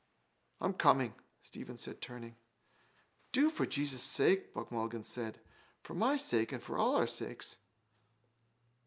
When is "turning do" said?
2.01-3.51